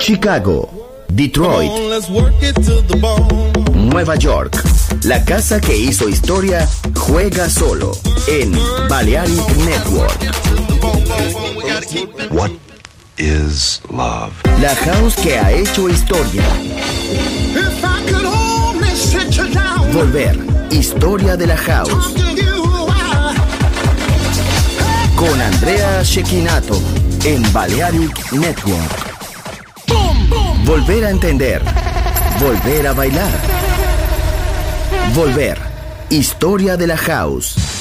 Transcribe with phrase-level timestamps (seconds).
[0.00, 0.68] Chicago,
[1.08, 1.70] Detroit,
[3.74, 4.62] Nueva York.
[5.04, 7.92] La casa que hizo historia juega solo
[8.26, 8.52] en
[8.88, 10.18] Balearic Network.
[12.30, 12.50] What
[13.18, 14.32] is love?
[14.60, 16.44] La house que ha hecho historia.
[19.92, 20.38] Volver,
[20.70, 22.14] historia de la house.
[25.16, 26.80] Con Andrea Shekinato
[27.24, 29.14] en Balearic Network.
[30.64, 31.62] Volver a entender.
[32.38, 33.32] Volver a bailar.
[35.14, 35.58] Volver.
[36.10, 37.73] Historia de la house.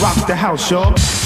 [0.00, 1.25] rock the house, y'all.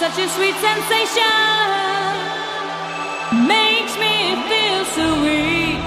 [0.00, 1.24] Such a sweet sensation
[3.46, 5.78] makes me feel so weak.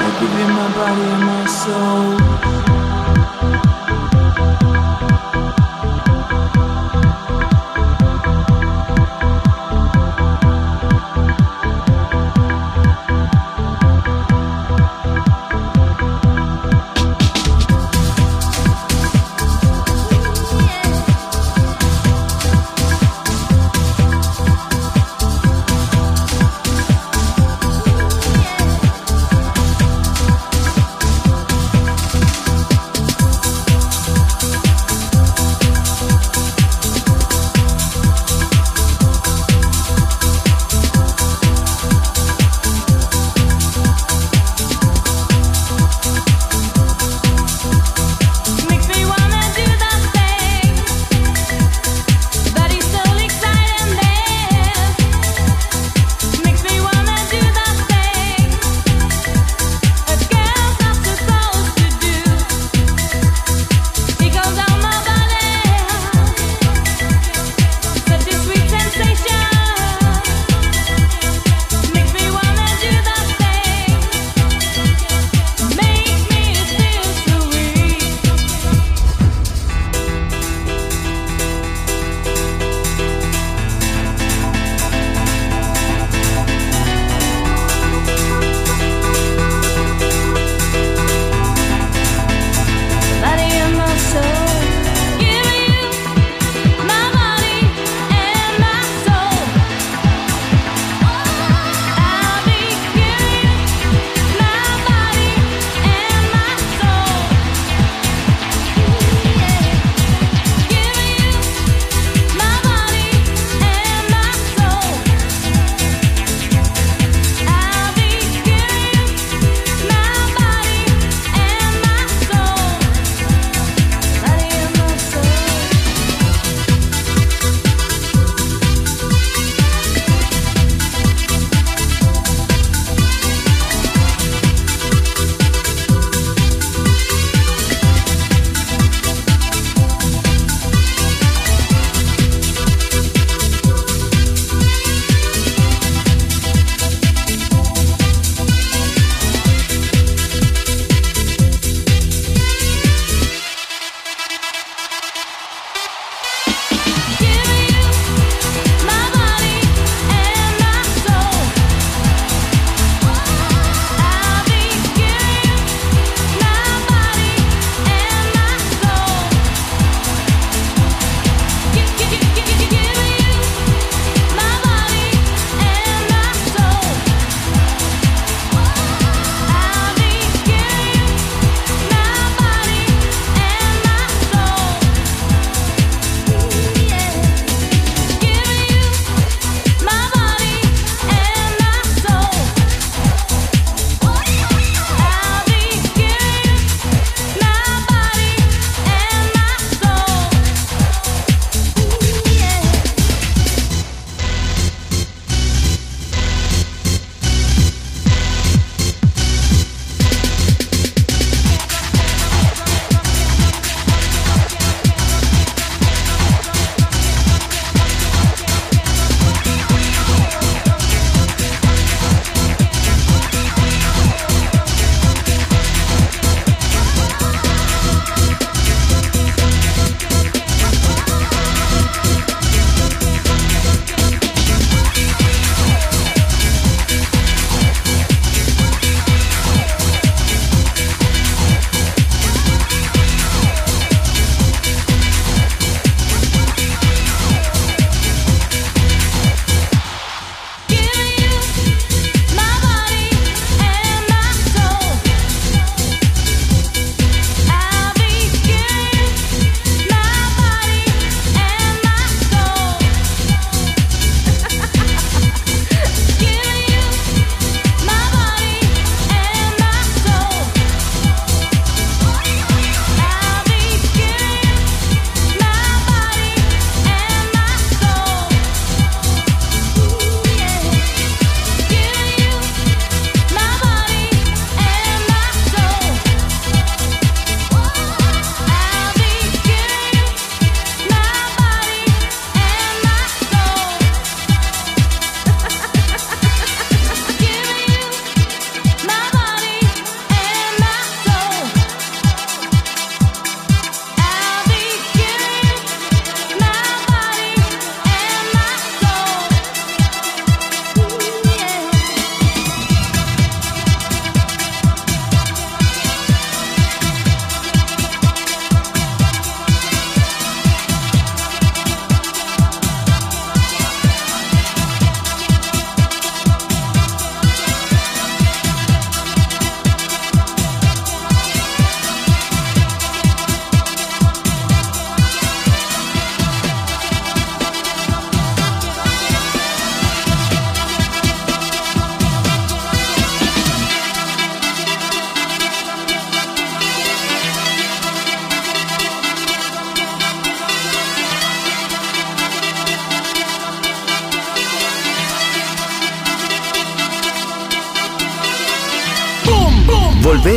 [0.00, 2.37] I give you my body and my soul.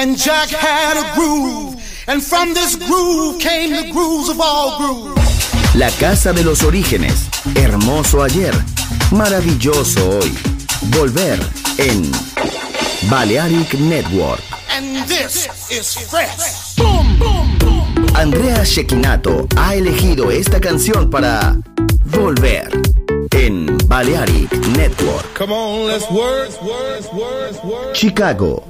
[0.00, 1.76] And Jack had a groove.
[2.08, 5.20] And from this groove came the grooves of all grooves.
[5.74, 7.28] La casa de los orígenes.
[7.54, 8.54] Hermoso ayer.
[9.10, 10.32] Maravilloso hoy.
[10.96, 11.38] Volver
[11.76, 12.10] en
[13.10, 14.40] Balearic Network.
[14.70, 16.76] And this is fresh.
[16.76, 18.06] Boom, boom, boom.
[18.16, 21.56] Andrea Shekinato ha elegido esta canción para
[22.06, 22.70] Volver
[23.32, 25.26] en Balearic Network.
[25.36, 27.94] Come on, let's work, work, work, work.
[27.94, 28.69] Chicago,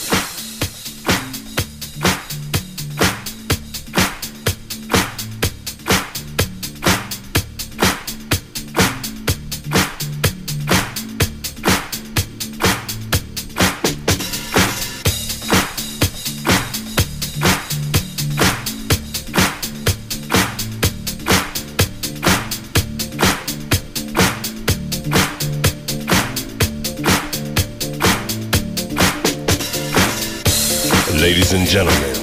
[31.71, 32.17] Gentlemen,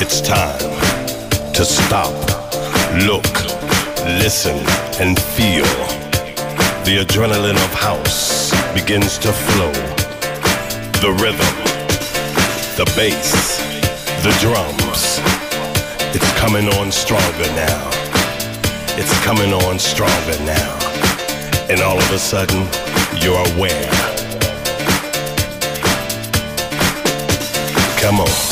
[0.00, 0.58] it's time
[1.52, 2.14] to stop,
[3.04, 3.28] look,
[4.18, 4.56] listen,
[4.98, 5.68] and feel.
[6.86, 9.72] The adrenaline of house begins to flow.
[11.04, 11.54] The rhythm,
[12.78, 13.58] the bass,
[14.22, 15.20] the drums.
[16.16, 17.90] It's coming on stronger now.
[18.96, 20.78] It's coming on stronger now.
[21.68, 22.66] And all of a sudden,
[23.20, 24.12] you're aware.
[28.00, 28.51] Come on,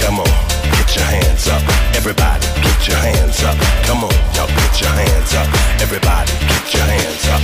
[0.00, 0.32] Come on,
[0.76, 1.62] get your hands up.
[1.96, 3.56] Everybody, get your hands up.
[3.84, 5.48] Come on, y'all, get your hands up.
[5.80, 7.42] Everybody, get your hands up.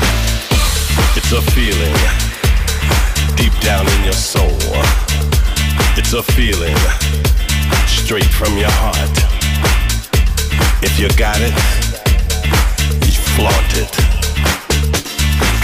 [1.16, 1.94] It's a feeling
[3.36, 4.56] deep down in your soul.
[5.96, 6.76] It's a feeling
[7.86, 9.16] straight from your heart.
[10.82, 11.54] If you got it,
[13.04, 13.92] you flaunt it.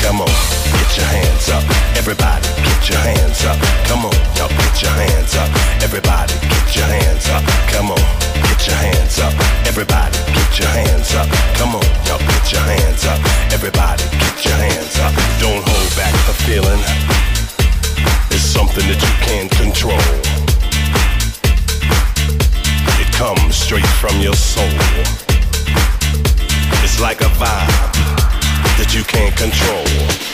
[0.03, 1.65] Come on, get your hands up.
[1.97, 3.59] Everybody, get your hands up.
[3.87, 5.49] Come on, y'all get your hands up.
[5.83, 6.35] Everybody,
[6.75, 7.45] get your hands up.
[7.71, 8.03] Come on,
[8.43, 9.33] get your hands up.
[9.67, 11.29] Everybody, get your hands up.
[11.55, 13.21] Come on, y'all get your hands up.
[13.53, 15.13] Everybody, get your hands up.
[15.39, 16.83] Don't hold back the feeling.
[18.31, 20.03] It's something that you can't control.
[22.99, 24.67] It comes straight from your soul.
[26.83, 27.95] It's like a vibe
[28.79, 30.34] that you can't control.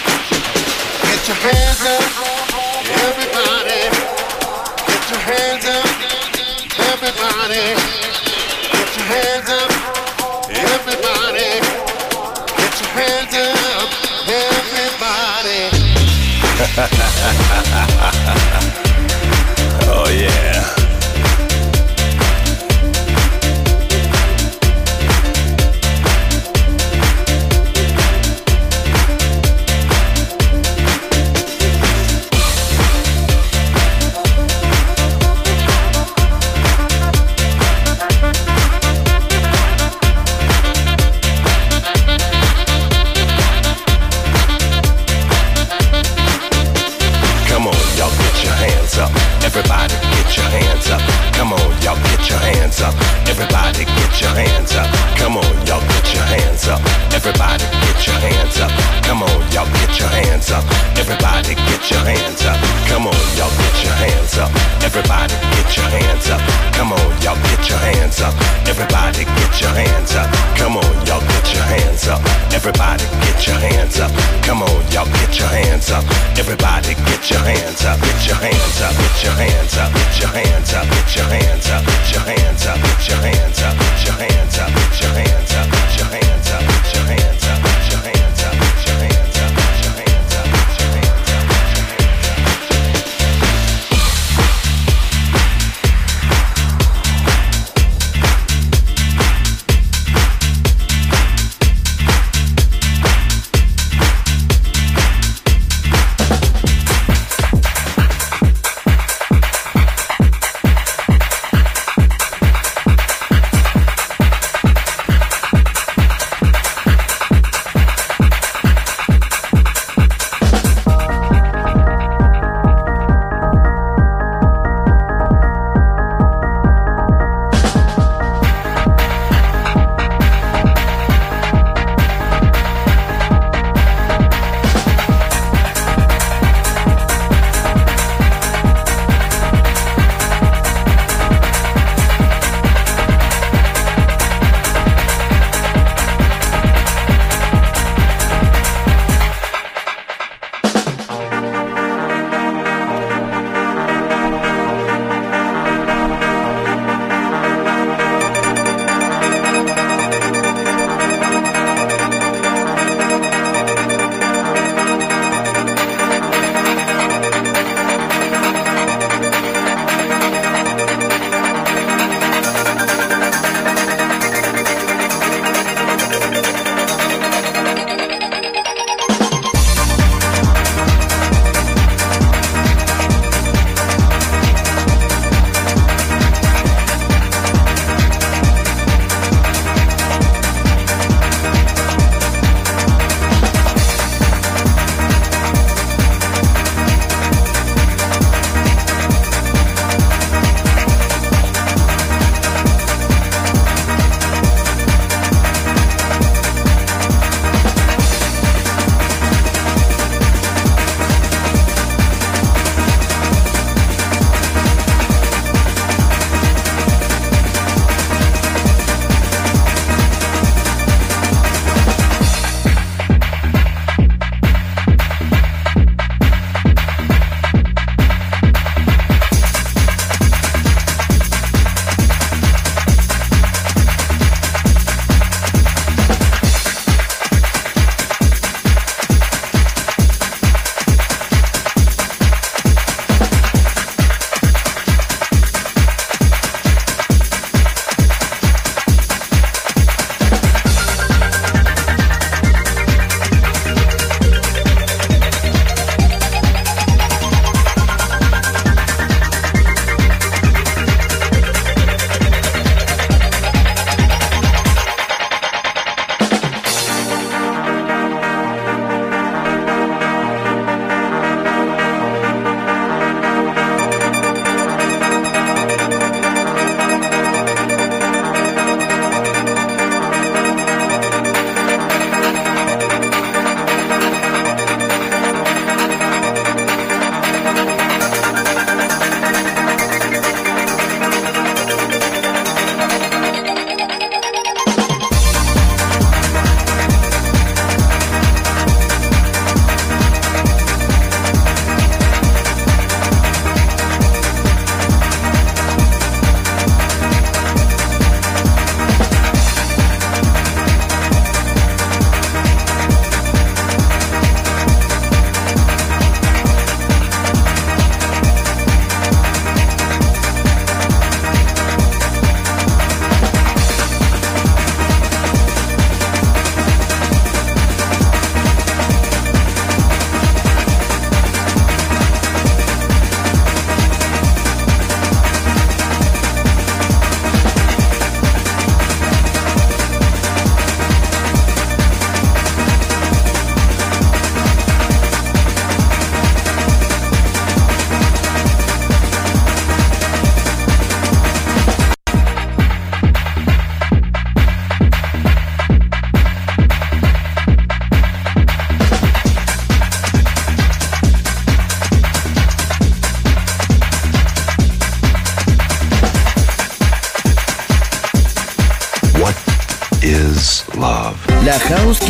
[1.21, 2.01] get your hands up.
[3.05, 3.81] Everybody.
[4.87, 5.85] Get your hands up,
[6.89, 7.65] everybody.
[8.71, 9.71] Get your hands up,
[10.49, 11.51] everybody.
[12.57, 13.89] Get your hands up,
[14.27, 15.61] everybody.
[19.93, 20.60] Oh yeah.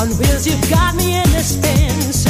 [0.00, 2.29] on wheels, you've got me in a spin.